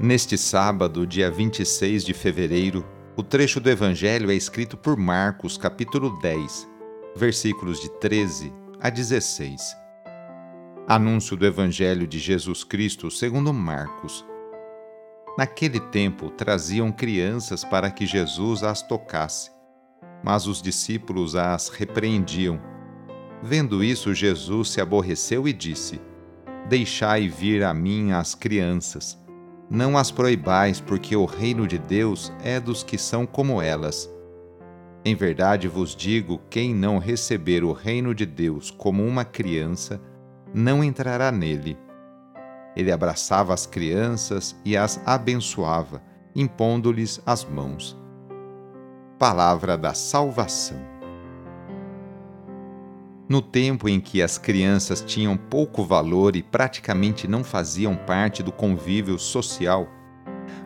Neste 0.00 0.38
sábado, 0.38 1.04
dia 1.04 1.28
26 1.28 2.04
de 2.04 2.14
fevereiro, 2.14 2.86
o 3.16 3.22
trecho 3.24 3.58
do 3.58 3.68
Evangelho 3.68 4.30
é 4.30 4.34
escrito 4.34 4.76
por 4.76 4.96
Marcos, 4.96 5.58
capítulo 5.58 6.20
10, 6.20 6.68
versículos 7.16 7.80
de 7.80 7.90
13 7.98 8.52
a 8.80 8.90
16. 8.90 9.76
Anúncio 10.86 11.36
do 11.36 11.44
Evangelho 11.44 12.06
de 12.06 12.20
Jesus 12.20 12.62
Cristo 12.62 13.10
segundo 13.10 13.52
Marcos. 13.52 14.24
Naquele 15.36 15.80
tempo 15.80 16.30
traziam 16.30 16.92
crianças 16.92 17.64
para 17.64 17.90
que 17.90 18.06
Jesus 18.06 18.62
as 18.62 18.80
tocasse, 18.80 19.50
mas 20.22 20.46
os 20.46 20.62
discípulos 20.62 21.34
as 21.34 21.70
repreendiam. 21.70 22.60
Vendo 23.42 23.82
isso, 23.82 24.14
Jesus 24.14 24.70
se 24.70 24.80
aborreceu 24.80 25.48
e 25.48 25.52
disse: 25.52 26.00
Deixai 26.68 27.28
vir 27.28 27.64
a 27.64 27.74
mim 27.74 28.12
as 28.12 28.36
crianças 28.36 29.18
não 29.70 29.98
as 29.98 30.10
proibais, 30.10 30.80
porque 30.80 31.14
o 31.14 31.24
reino 31.24 31.66
de 31.66 31.78
Deus 31.78 32.32
é 32.42 32.58
dos 32.58 32.82
que 32.82 32.96
são 32.96 33.26
como 33.26 33.60
elas. 33.60 34.10
Em 35.04 35.14
verdade 35.14 35.68
vos 35.68 35.94
digo: 35.94 36.40
quem 36.50 36.74
não 36.74 36.98
receber 36.98 37.62
o 37.64 37.72
reino 37.72 38.14
de 38.14 38.26
Deus 38.26 38.70
como 38.70 39.04
uma 39.04 39.24
criança, 39.24 40.00
não 40.54 40.82
entrará 40.82 41.30
nele. 41.30 41.78
Ele 42.74 42.92
abraçava 42.92 43.52
as 43.52 43.66
crianças 43.66 44.56
e 44.64 44.76
as 44.76 45.00
abençoava, 45.06 46.02
impondo-lhes 46.34 47.20
as 47.26 47.44
mãos. 47.44 47.96
Palavra 49.18 49.76
da 49.76 49.94
Salvação. 49.94 50.97
No 53.28 53.42
tempo 53.42 53.88
em 53.88 54.00
que 54.00 54.22
as 54.22 54.38
crianças 54.38 55.02
tinham 55.02 55.36
pouco 55.36 55.84
valor 55.84 56.34
e 56.34 56.42
praticamente 56.42 57.28
não 57.28 57.44
faziam 57.44 57.94
parte 57.94 58.42
do 58.42 58.50
convívio 58.50 59.18
social, 59.18 59.86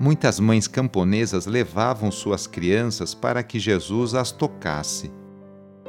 muitas 0.00 0.40
mães 0.40 0.66
camponesas 0.66 1.44
levavam 1.44 2.10
suas 2.10 2.46
crianças 2.46 3.14
para 3.14 3.42
que 3.42 3.58
Jesus 3.58 4.14
as 4.14 4.32
tocasse. 4.32 5.12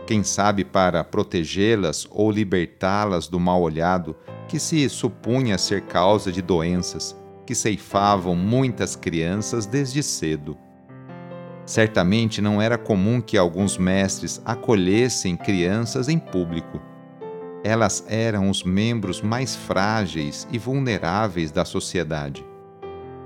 Quem 0.05 0.23
sabe 0.23 0.65
para 0.65 1.03
protegê-las 1.03 2.05
ou 2.09 2.29
libertá-las 2.29 3.29
do 3.29 3.39
mal 3.39 3.61
olhado 3.61 4.13
que 4.49 4.59
se 4.59 4.89
supunha 4.89 5.57
ser 5.57 5.83
causa 5.83 6.31
de 6.31 6.41
doenças 6.41 7.15
que 7.45 7.55
ceifavam 7.55 8.35
muitas 8.35 8.93
crianças 8.97 9.65
desde 9.65 10.03
cedo. 10.03 10.57
Certamente 11.67 12.41
não 12.41 12.61
era 12.61 12.77
comum 12.77 13.19
que 13.19 13.37
alguns 13.37 13.77
mestres 13.77 14.41
acolhessem 14.45 15.35
crianças 15.35 16.07
em 16.07 16.17
público. 16.17 16.81
Elas 17.61 18.05
eram 18.07 18.49
os 18.49 18.63
membros 18.63 19.21
mais 19.21 19.53
frágeis 19.53 20.47
e 20.49 20.57
vulneráveis 20.57 21.51
da 21.51 21.65
sociedade. 21.65 22.45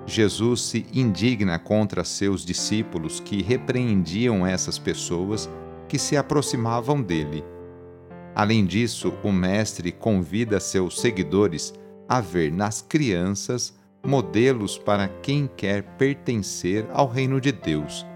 Jesus 0.08 0.64
se 0.64 0.88
indigna 0.92 1.60
contra 1.60 2.04
seus 2.04 2.44
discípulos 2.44 3.20
que 3.20 3.44
repreendiam 3.44 4.44
essas 4.44 4.80
pessoas 4.80 5.48
que 5.88 6.00
se 6.00 6.18
aproximavam 6.18 7.00
dele. 7.00 7.46
Além 8.34 8.66
disso, 8.66 9.14
o 9.22 9.32
Mestre 9.32 9.92
convida 9.92 10.60
seus 10.60 11.00
seguidores 11.00 11.76
a 12.10 12.20
ver 12.20 12.52
nas 12.52 12.82
crianças 12.82 13.72
modelos 14.04 14.80
para 14.80 15.08
quem 15.08 15.48
quer 15.56 15.84
pertencer 15.84 16.88
ao 16.92 17.08
reino 17.08 17.40
de 17.40 17.52
Deus 17.52 18.10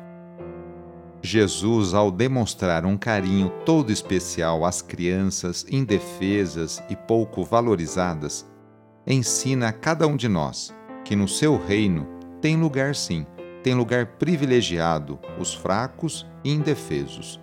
Jesus, 1.25 1.93
ao 1.93 2.11
demonstrar 2.11 2.85
um 2.85 2.95
carinho 2.95 3.51
todo 3.65 3.91
especial 3.91 4.63
às 4.63 4.81
crianças 4.81 5.65
indefesas 5.69 6.81
e 6.89 6.95
pouco 6.95 7.43
valorizadas, 7.43 8.45
ensina 9.07 9.69
a 9.69 9.73
cada 9.73 10.07
um 10.07 10.15
de 10.15 10.29
nós 10.29 10.73
que 11.03 11.15
no 11.15 11.27
seu 11.27 11.57
reino 11.57 12.07
tem 12.39 12.55
lugar 12.55 12.95
sim, 12.95 13.25
tem 13.63 13.73
lugar 13.73 14.05
privilegiado 14.17 15.19
os 15.39 15.53
fracos 15.53 16.25
e 16.43 16.51
indefesos. 16.51 17.41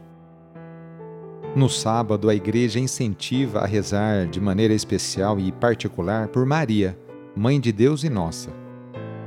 No 1.54 1.69
sábado, 1.69 2.31
a 2.31 2.34
igreja 2.34 2.78
incentiva 2.78 3.60
a 3.60 3.66
rezar 3.66 4.26
de 4.26 4.41
maneira 4.41 4.72
especial 4.72 5.38
e 5.38 5.53
particular 5.53 6.28
por 6.28 6.47
Maria, 6.47 6.99
Mãe 7.37 7.59
de 7.59 7.72
Deus 7.72 8.04
e 8.04 8.10
nossa. 8.10 8.50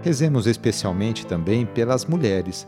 Rezemos 0.01 0.47
especialmente 0.47 1.25
também 1.25 1.65
pelas 1.65 2.05
mulheres 2.05 2.67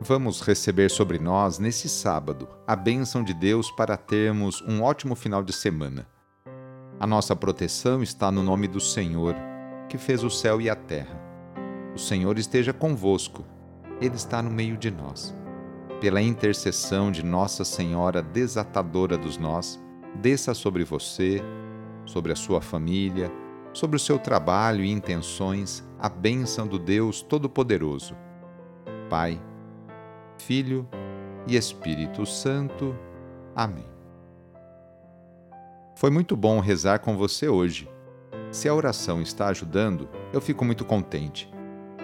Vamos 0.00 0.40
receber 0.42 0.90
sobre 0.90 1.18
nós, 1.18 1.58
nesse 1.58 1.88
sábado, 1.88 2.48
a 2.64 2.76
bênção 2.76 3.24
de 3.24 3.34
Deus 3.34 3.68
para 3.72 3.96
termos 3.96 4.62
um 4.62 4.80
ótimo 4.80 5.16
final 5.16 5.42
de 5.42 5.52
semana. 5.52 6.06
A 7.00 7.06
nossa 7.06 7.34
proteção 7.34 8.00
está 8.00 8.30
no 8.30 8.40
nome 8.40 8.68
do 8.68 8.78
Senhor, 8.78 9.34
que 9.88 9.98
fez 9.98 10.22
o 10.22 10.30
céu 10.30 10.60
e 10.60 10.70
a 10.70 10.76
terra. 10.76 11.20
O 11.96 11.98
Senhor 11.98 12.38
esteja 12.38 12.72
convosco, 12.72 13.44
Ele 14.00 14.14
está 14.14 14.40
no 14.40 14.50
meio 14.50 14.76
de 14.76 14.88
nós. 14.88 15.34
Pela 16.00 16.22
intercessão 16.22 17.10
de 17.10 17.24
Nossa 17.24 17.64
Senhora 17.64 18.22
desatadora 18.22 19.18
dos 19.18 19.36
nós, 19.36 19.80
desça 20.14 20.54
sobre 20.54 20.84
você, 20.84 21.42
sobre 22.04 22.32
a 22.32 22.36
sua 22.36 22.60
família, 22.60 23.32
sobre 23.72 23.96
o 23.96 24.00
seu 24.00 24.16
trabalho 24.16 24.84
e 24.84 24.92
intenções 24.92 25.84
a 25.98 26.08
bênção 26.08 26.68
do 26.68 26.78
Deus 26.78 27.20
Todo-Poderoso. 27.20 28.16
Pai, 29.10 29.40
Filho 30.38 30.88
e 31.46 31.56
Espírito 31.56 32.24
Santo. 32.24 32.96
Amém. 33.54 33.88
Foi 35.94 36.10
muito 36.10 36.36
bom 36.36 36.60
rezar 36.60 37.00
com 37.00 37.16
você 37.16 37.48
hoje. 37.48 37.90
Se 38.50 38.68
a 38.68 38.74
oração 38.74 39.20
está 39.20 39.48
ajudando, 39.48 40.08
eu 40.32 40.40
fico 40.40 40.64
muito 40.64 40.84
contente. 40.84 41.52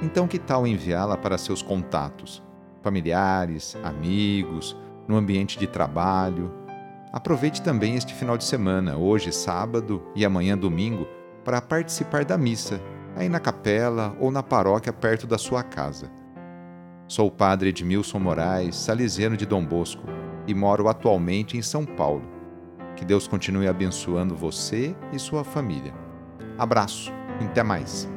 Então, 0.02 0.26
que 0.26 0.38
tal 0.38 0.66
enviá-la 0.66 1.16
para 1.16 1.38
seus 1.38 1.62
contatos, 1.62 2.42
familiares, 2.82 3.76
amigos, 3.82 4.76
no 5.06 5.16
ambiente 5.16 5.58
de 5.58 5.66
trabalho? 5.66 6.52
Aproveite 7.12 7.62
também 7.62 7.94
este 7.94 8.12
final 8.12 8.36
de 8.36 8.44
semana, 8.44 8.96
hoje 8.96 9.32
sábado 9.32 10.02
e 10.16 10.24
amanhã 10.24 10.58
domingo, 10.58 11.06
para 11.44 11.62
participar 11.62 12.24
da 12.24 12.36
missa, 12.36 12.80
aí 13.14 13.28
na 13.28 13.38
capela 13.38 14.16
ou 14.18 14.30
na 14.30 14.42
paróquia 14.42 14.92
perto 14.92 15.26
da 15.26 15.38
sua 15.38 15.62
casa. 15.62 16.10
Sou 17.06 17.28
o 17.28 17.30
padre 17.30 17.68
Edmilson 17.68 18.18
Moraes, 18.18 18.76
salesiano 18.76 19.36
de 19.36 19.44
Dom 19.44 19.64
Bosco, 19.64 20.02
e 20.46 20.54
moro 20.54 20.88
atualmente 20.88 21.56
em 21.56 21.62
São 21.62 21.84
Paulo. 21.84 22.22
Que 22.96 23.04
Deus 23.04 23.28
continue 23.28 23.68
abençoando 23.68 24.34
você 24.34 24.96
e 25.12 25.18
sua 25.18 25.44
família. 25.44 25.92
Abraço, 26.56 27.12
até 27.40 27.62
mais. 27.62 28.08